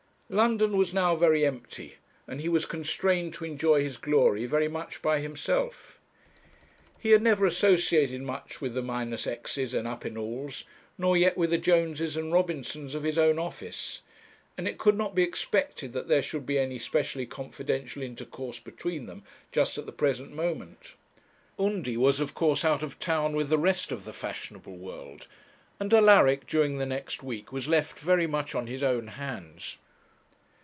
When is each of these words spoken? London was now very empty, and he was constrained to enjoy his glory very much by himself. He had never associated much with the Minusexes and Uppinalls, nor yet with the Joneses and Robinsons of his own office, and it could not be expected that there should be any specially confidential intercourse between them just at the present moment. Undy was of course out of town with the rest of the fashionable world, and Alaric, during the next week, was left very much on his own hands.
London 0.33 0.77
was 0.77 0.93
now 0.93 1.13
very 1.13 1.45
empty, 1.45 1.95
and 2.25 2.39
he 2.39 2.47
was 2.47 2.65
constrained 2.65 3.33
to 3.33 3.43
enjoy 3.43 3.83
his 3.83 3.97
glory 3.97 4.45
very 4.45 4.69
much 4.69 5.01
by 5.01 5.19
himself. 5.19 5.99
He 6.97 7.09
had 7.11 7.21
never 7.21 7.45
associated 7.45 8.21
much 8.21 8.61
with 8.61 8.73
the 8.73 8.81
Minusexes 8.81 9.73
and 9.73 9.85
Uppinalls, 9.85 10.63
nor 10.97 11.17
yet 11.17 11.35
with 11.37 11.49
the 11.49 11.57
Joneses 11.57 12.15
and 12.15 12.31
Robinsons 12.31 12.95
of 12.95 13.03
his 13.03 13.17
own 13.17 13.39
office, 13.39 14.03
and 14.57 14.69
it 14.69 14.77
could 14.77 14.95
not 14.95 15.15
be 15.15 15.21
expected 15.21 15.91
that 15.91 16.07
there 16.07 16.21
should 16.23 16.45
be 16.45 16.57
any 16.57 16.79
specially 16.79 17.25
confidential 17.25 18.01
intercourse 18.01 18.59
between 18.61 19.07
them 19.07 19.23
just 19.51 19.77
at 19.77 19.85
the 19.85 19.91
present 19.91 20.31
moment. 20.33 20.95
Undy 21.59 21.97
was 21.97 22.21
of 22.21 22.33
course 22.33 22.63
out 22.63 22.83
of 22.83 22.97
town 22.99 23.35
with 23.35 23.49
the 23.49 23.57
rest 23.57 23.91
of 23.91 24.05
the 24.05 24.13
fashionable 24.13 24.77
world, 24.77 25.27
and 25.77 25.93
Alaric, 25.93 26.47
during 26.47 26.77
the 26.77 26.85
next 26.85 27.21
week, 27.21 27.51
was 27.51 27.67
left 27.67 27.99
very 27.99 28.27
much 28.27 28.55
on 28.55 28.67
his 28.67 28.81
own 28.81 29.07
hands. 29.07 29.75